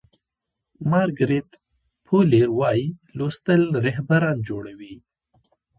[0.91, 1.49] مارګریت
[2.05, 2.85] فو لیر وایي
[3.17, 4.95] لوستل رهبران جوړوي.